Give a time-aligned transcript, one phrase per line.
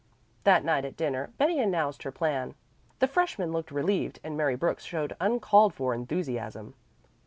[0.45, 2.55] That night at dinner Betty announced her plan.
[2.97, 6.73] The freshmen looked relieved and Mary Brooks showed uncalled for enthusiasm.